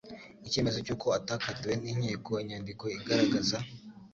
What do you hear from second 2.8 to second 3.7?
igaragaza